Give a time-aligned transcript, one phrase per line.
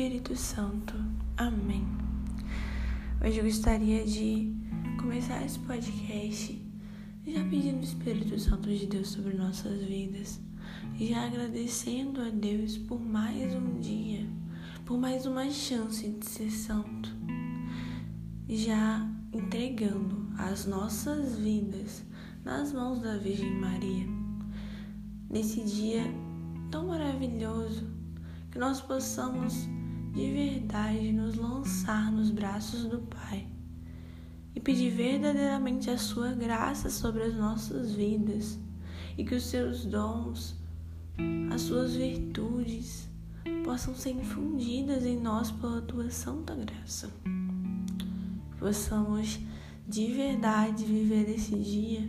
[0.00, 0.94] Espírito Santo.
[1.36, 1.86] Amém.
[3.22, 4.50] Hoje eu gostaria de
[4.98, 6.58] começar esse podcast
[7.26, 10.40] já pedindo o Espírito Santo de Deus sobre nossas vidas,
[10.98, 14.26] já agradecendo a Deus por mais um dia,
[14.86, 17.14] por mais uma chance de ser santo,
[18.48, 22.02] já entregando as nossas vidas
[22.42, 24.06] nas mãos da Virgem Maria.
[25.28, 26.04] Nesse dia
[26.70, 27.86] tão maravilhoso
[28.50, 29.68] que nós possamos
[30.12, 33.46] de verdade nos lançar nos braços do Pai
[34.54, 38.58] e pedir verdadeiramente a Sua graça sobre as nossas vidas
[39.16, 40.56] e que os seus dons,
[41.52, 43.08] as suas virtudes
[43.64, 47.10] possam ser infundidas em nós pela Tua santa graça.
[48.58, 49.38] Possamos
[49.86, 52.08] de verdade viver esse dia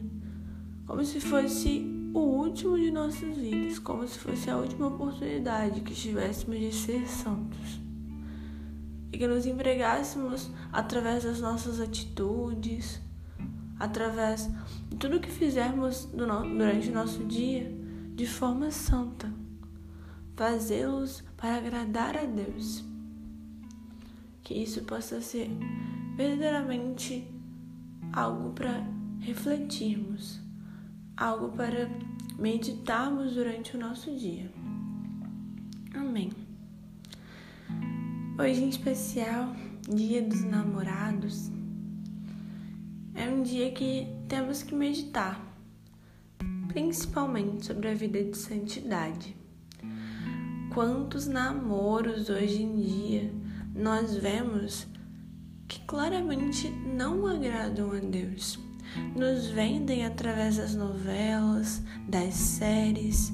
[0.86, 5.94] como se fosse o último de nossas vidas, como se fosse a última oportunidade que
[5.94, 7.81] tivéssemos de ser santos.
[9.12, 13.02] E que nos empregássemos através das nossas atitudes,
[13.80, 14.50] através
[14.90, 17.72] de tudo que fizermos durante o nosso dia,
[18.16, 19.32] de forma santa.
[20.36, 22.84] Fazê-los para agradar a Deus.
[24.44, 25.50] Que isso possa ser
[26.16, 27.28] verdadeiramente
[28.14, 28.84] algo para
[29.20, 30.42] refletirmos
[31.22, 31.88] algo para
[32.40, 34.52] meditarmos durante o nosso dia.
[35.94, 36.32] Amém.
[38.40, 39.56] Hoje em especial,
[39.88, 41.52] Dia dos Namorados,
[43.16, 45.40] é um dia que temos que meditar,
[46.68, 49.36] principalmente sobre a vida de santidade.
[50.74, 53.34] Quantos namoros hoje em dia
[53.76, 54.88] nós vemos
[55.68, 58.60] que claramente não agradam a Deus
[59.16, 63.32] nos vendem através das novelas, das séries.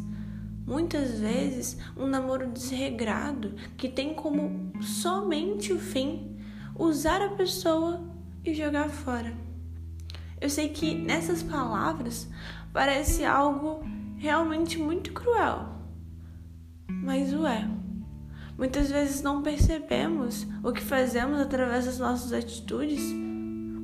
[0.66, 6.38] Muitas vezes, um namoro desregrado que tem como somente o fim
[6.76, 8.02] usar a pessoa
[8.44, 9.34] e jogar fora.
[10.40, 12.30] Eu sei que nessas palavras
[12.72, 13.84] parece algo
[14.18, 15.68] realmente muito cruel,
[16.88, 17.68] mas o é.
[18.58, 23.02] Muitas vezes não percebemos o que fazemos através das nossas atitudes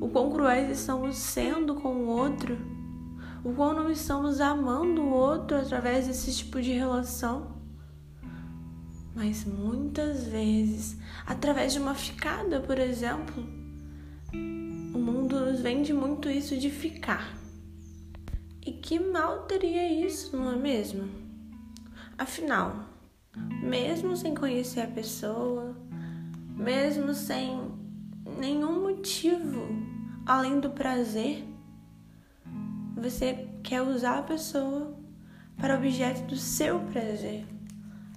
[0.00, 2.58] o quão cruéis estamos sendo com o outro,
[3.42, 7.53] o quão não estamos amando o outro através desse tipo de relação.
[9.14, 13.44] Mas muitas vezes, através de uma ficada, por exemplo,
[14.32, 17.32] o mundo nos vende muito isso de ficar.
[18.66, 21.08] E que mal teria isso, não é mesmo?
[22.18, 22.88] Afinal,
[23.62, 25.76] mesmo sem conhecer a pessoa,
[26.56, 27.70] mesmo sem
[28.38, 29.60] nenhum motivo
[30.26, 31.44] além do prazer,
[32.96, 34.96] você quer usar a pessoa
[35.56, 37.44] para objeto do seu prazer,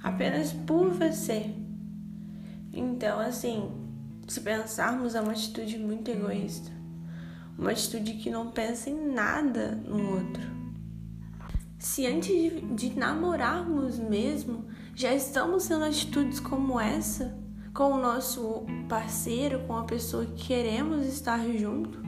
[0.02, 1.54] apenas por você.
[2.74, 3.72] Então, assim,
[4.28, 6.72] se pensarmos, é uma atitude muito egoísta,
[7.58, 10.44] uma atitude que não pensa em nada no outro.
[11.80, 14.66] Se antes de, de namorarmos mesmo,
[14.96, 17.38] já estamos tendo atitudes como essa,
[17.74, 22.00] com o nosso parceiro, com a pessoa que queremos estar junto,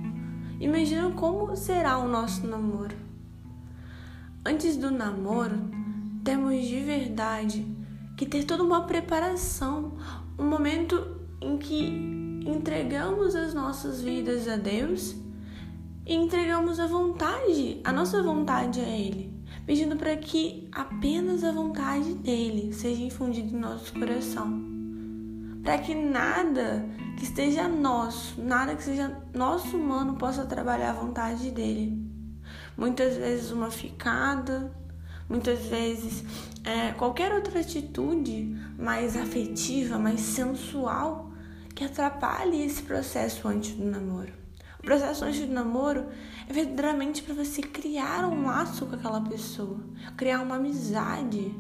[0.60, 2.96] imagina como será o nosso namoro.
[4.46, 5.70] Antes do namoro,
[6.24, 7.79] temos de verdade
[8.20, 9.94] que ter toda uma preparação,
[10.38, 11.88] um momento em que
[12.46, 15.16] entregamos as nossas vidas a Deus
[16.06, 19.34] e entregamos a vontade, a nossa vontade a Ele,
[19.66, 24.68] pedindo para que apenas a vontade dele seja infundida em nosso coração
[25.64, 26.86] para que nada
[27.18, 32.06] que esteja nosso, nada que seja nosso humano possa trabalhar a vontade dele.
[32.76, 34.74] Muitas vezes uma ficada,
[35.30, 36.24] muitas vezes
[36.64, 41.32] é, qualquer outra atitude mais afetiva, mais sensual,
[41.76, 44.34] que atrapalhe esse processo antes do namoro.
[44.80, 46.08] O processo antes do namoro
[46.48, 49.80] é verdadeiramente para você criar um laço com aquela pessoa,
[50.18, 51.54] criar uma amizade,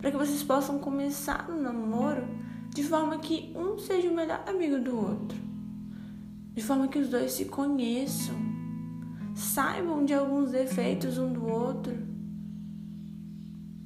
[0.00, 2.26] para que vocês possam começar no namoro
[2.70, 5.38] de forma que um seja o melhor amigo do outro,
[6.52, 8.36] de forma que os dois se conheçam,
[9.34, 12.15] saibam de alguns defeitos um do outro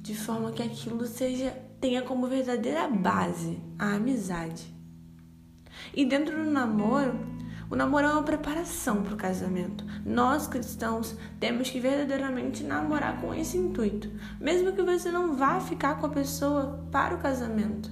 [0.01, 4.65] de forma que aquilo seja tenha como verdadeira base a amizade.
[5.95, 7.19] E dentro do namoro,
[7.69, 9.85] o namoro é uma preparação para o casamento.
[10.05, 15.99] Nós cristãos temos que verdadeiramente namorar com esse intuito, mesmo que você não vá ficar
[15.99, 17.89] com a pessoa para o casamento.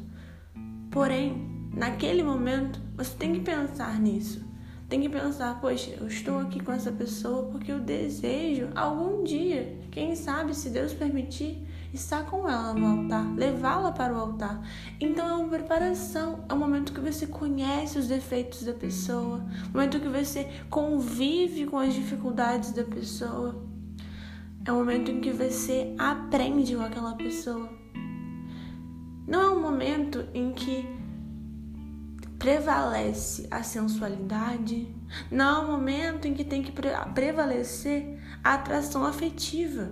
[0.92, 4.48] Porém, naquele momento, você tem que pensar nisso.
[4.90, 9.78] Tem que pensar, poxa, eu estou aqui com essa pessoa porque eu desejo algum dia,
[9.92, 14.62] quem sabe, se Deus permitir, estar com ela no altar, levá-la para o altar.
[15.00, 19.74] Então é uma preparação, é um momento que você conhece os defeitos da pessoa, um
[19.74, 23.64] momento que você convive com as dificuldades da pessoa.
[24.66, 27.70] É um momento em que você aprende com aquela pessoa.
[29.28, 30.86] Não é um momento em que
[32.38, 34.88] prevalece a sensualidade,
[35.30, 39.92] não é um momento em que tem que prevalecer a atração afetiva.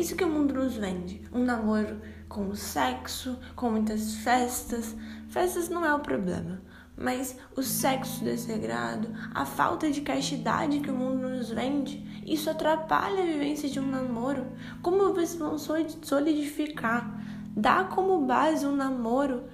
[0.00, 1.20] Isso que o mundo nos vende.
[1.30, 4.96] Um namoro com sexo, com muitas festas.
[5.28, 6.62] Festas não é o problema,
[6.96, 13.22] mas o sexo desregrado, a falta de castidade que o mundo nos vende, isso atrapalha
[13.22, 14.46] a vivência de um namoro.
[14.80, 17.22] Como vocês vão solidificar?
[17.54, 19.44] Dá como base um namoro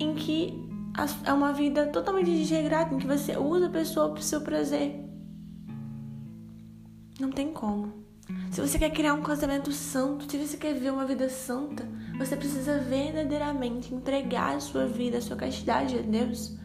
[0.00, 0.68] em que
[1.24, 5.00] é uma vida totalmente desregrada, em que você usa a pessoa para o seu prazer.
[7.20, 8.09] Não tem como.
[8.50, 11.86] Se você quer criar um casamento santo, se você quer ver uma vida santa,
[12.18, 16.56] você precisa verdadeiramente entregar a sua vida, a sua castidade a Deus,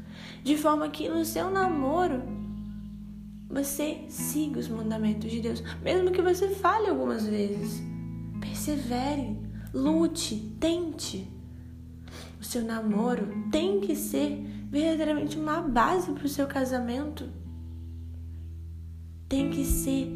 [0.44, 2.24] de forma que no seu namoro
[3.50, 7.82] você siga os mandamentos de Deus, mesmo que você fale algumas vezes.
[8.42, 9.40] Persevere,
[9.74, 11.36] lute, tente
[12.40, 14.40] o seu namoro tem que ser
[14.70, 17.28] verdadeiramente uma base para o seu casamento.
[19.28, 20.08] Tem que ser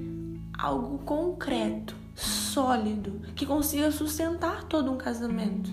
[0.62, 5.72] algo concreto, sólido, que consiga sustentar todo um casamento.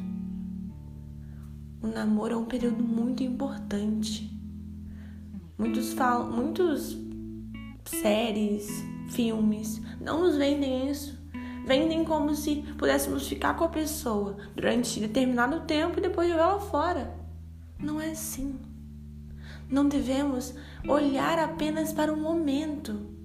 [1.82, 4.30] O namoro é um período muito importante.
[5.58, 6.96] Muitos falam, muitos
[7.84, 8.68] séries,
[9.10, 11.16] filmes não nos vendem isso
[11.66, 17.12] vendem como se pudéssemos ficar com a pessoa durante determinado tempo e depois jogá-la fora.
[17.76, 18.56] Não é assim.
[19.68, 20.54] Não devemos
[20.86, 23.15] olhar apenas para o momento.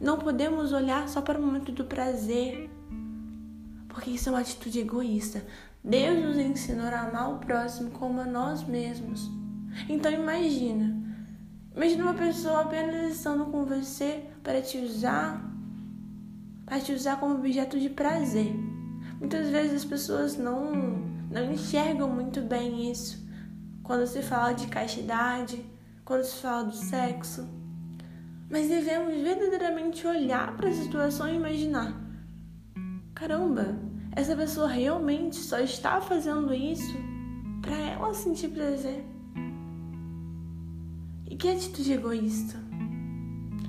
[0.00, 2.70] Não podemos olhar só para o momento do prazer,
[3.88, 5.42] porque isso é uma atitude egoísta.
[5.82, 9.30] Deus nos ensinou a amar o próximo como a nós mesmos.
[9.88, 10.94] Então imagina,
[11.74, 15.42] imagina uma pessoa apenas estando com você para te usar,
[16.64, 18.54] para te usar como objeto de prazer.
[19.18, 20.72] Muitas vezes as pessoas não,
[21.30, 23.26] não enxergam muito bem isso
[23.82, 25.64] quando se fala de castidade,
[26.04, 27.48] quando se fala do sexo.
[28.48, 32.00] Mas devemos verdadeiramente olhar para a situação e imaginar:
[33.14, 33.76] caramba,
[34.12, 36.96] essa pessoa realmente só está fazendo isso
[37.60, 39.04] para ela sentir prazer.
[41.28, 42.56] E que atitude egoísta!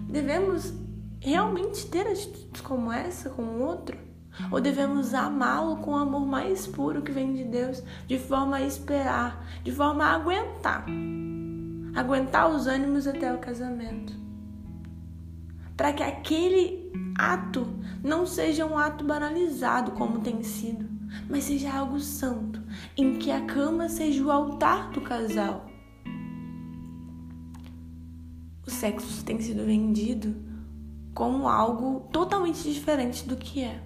[0.10, 0.74] Devemos
[1.20, 3.98] realmente ter atitudes como essa com o outro?
[4.52, 8.62] Ou devemos amá-lo com o amor mais puro que vem de Deus, de forma a
[8.62, 10.86] esperar, de forma a aguentar
[11.96, 14.27] aguentar os ânimos até o casamento?
[15.78, 17.68] Para que aquele ato
[18.04, 20.90] não seja um ato banalizado como tem sido,
[21.30, 22.62] mas seja algo santo,
[22.98, 25.68] em que a cama seja o altar do casal.
[28.66, 30.36] O sexo tem sido vendido
[31.14, 33.82] como algo totalmente diferente do que é.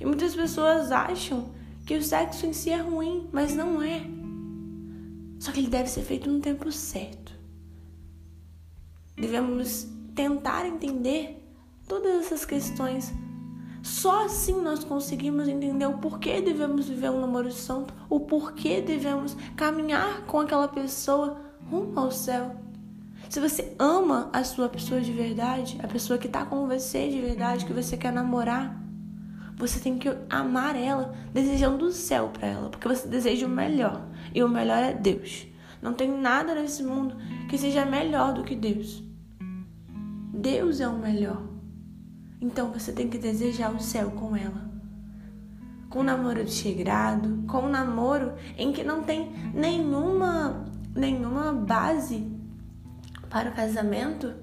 [0.00, 1.52] E muitas pessoas acham
[1.86, 4.02] que o sexo em si é ruim, mas não é.
[5.38, 7.32] Só que ele deve ser feito no tempo certo.
[9.16, 11.44] Devemos tentar entender
[11.88, 13.12] todas essas questões.
[13.82, 19.36] Só assim nós conseguimos entender o porquê devemos viver um namoro santo, o porquê devemos
[19.56, 21.36] caminhar com aquela pessoa
[21.70, 22.56] rumo ao céu.
[23.28, 27.20] Se você ama a sua pessoa de verdade, a pessoa que está com você de
[27.20, 28.82] verdade, que você quer namorar,
[29.56, 34.06] você tem que amar ela, desejando o céu para ela, porque você deseja o melhor.
[34.34, 35.46] E o melhor é Deus.
[35.80, 37.16] Não tem nada nesse mundo
[37.48, 39.03] que seja melhor do que Deus.
[40.44, 41.42] Deus é o melhor.
[42.38, 44.70] Então você tem que desejar o céu com ela.
[45.88, 52.30] Com um namoro desregrado, com um namoro em que não tem nenhuma nenhuma base
[53.30, 54.34] para o casamento,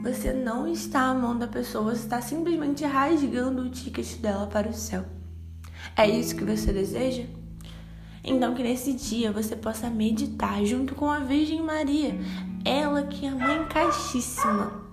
[0.00, 4.72] você não está mão da pessoa, você está simplesmente rasgando o ticket dela para o
[4.72, 5.04] céu.
[5.96, 7.24] É isso que você deseja?
[8.22, 12.16] Então que nesse dia você possa meditar junto com a Virgem Maria,
[12.64, 14.86] ela que é a mãe castíssima,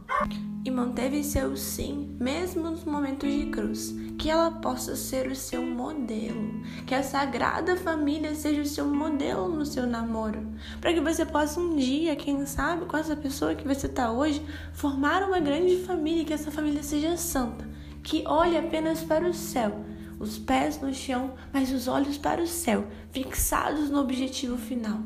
[0.65, 3.93] e manteve seu sim, mesmo nos momentos de cruz.
[4.17, 9.49] Que ela possa ser o seu modelo, que a Sagrada Família seja o seu modelo
[9.49, 10.47] no seu namoro,
[10.79, 14.41] para que você possa um dia, quem sabe, com essa pessoa que você está hoje,
[14.71, 17.67] formar uma grande família, que essa família seja santa,
[18.01, 19.83] que olhe apenas para o céu,
[20.19, 25.01] os pés no chão, mas os olhos para o céu, fixados no objetivo final.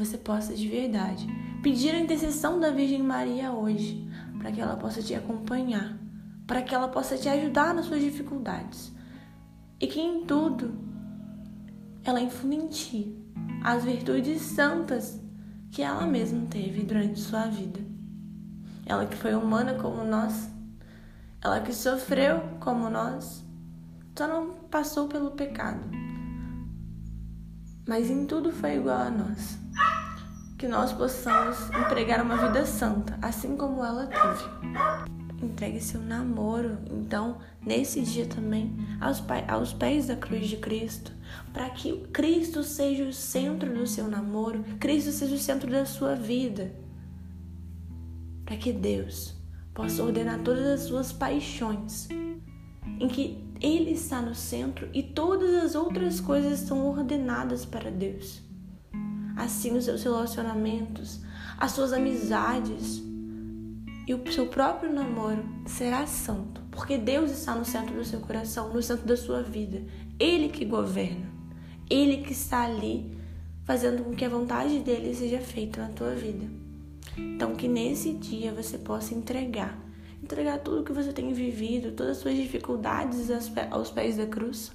[0.00, 1.26] Você possa de verdade
[1.62, 5.94] pedir a intercessão da Virgem Maria hoje para que ela possa te acompanhar,
[6.46, 8.90] para que ela possa te ajudar nas suas dificuldades
[9.78, 10.72] e que em tudo
[12.02, 13.14] ela infunde em ti
[13.62, 15.20] as virtudes santas
[15.70, 17.80] que ela mesma teve durante sua vida.
[18.86, 20.50] Ela que foi humana como nós,
[21.42, 23.44] ela que sofreu como nós,
[24.16, 25.84] só não passou pelo pecado,
[27.86, 29.60] mas em tudo foi igual a nós
[30.60, 35.42] que nós possamos empregar uma vida santa, assim como ela teve.
[35.42, 41.12] Entregue seu namoro, então, nesse dia também, aos, aos pés da cruz de Cristo,
[41.50, 46.14] para que Cristo seja o centro do seu namoro, Cristo seja o centro da sua
[46.14, 46.70] vida.
[48.44, 49.34] Para que Deus
[49.72, 52.06] possa ordenar todas as suas paixões,
[53.00, 58.49] em que Ele está no centro e todas as outras coisas são ordenadas para Deus
[59.42, 61.20] assim os seus relacionamentos,
[61.58, 63.02] as suas amizades
[64.06, 68.72] e o seu próprio namoro será santo, porque Deus está no centro do seu coração,
[68.72, 69.82] no centro da sua vida.
[70.18, 71.30] Ele que governa,
[71.88, 73.16] ele que está ali
[73.64, 76.46] fazendo com que a vontade dele seja feita na tua vida.
[77.16, 79.78] Então que nesse dia você possa entregar,
[80.22, 83.28] entregar tudo que você tem vivido, todas as suas dificuldades
[83.70, 84.72] aos pés da cruz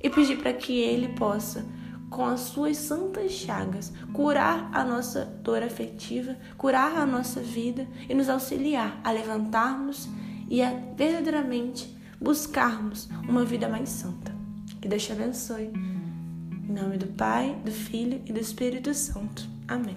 [0.00, 1.64] e pedir para que ele possa
[2.10, 8.14] com as suas santas chagas, curar a nossa dor afetiva, curar a nossa vida e
[8.14, 10.08] nos auxiliar a levantarmos
[10.48, 14.34] e a verdadeiramente buscarmos uma vida mais santa.
[14.80, 15.70] Que Deus te abençoe.
[16.68, 19.48] Em nome do Pai, do Filho e do Espírito Santo.
[19.66, 19.96] Amém.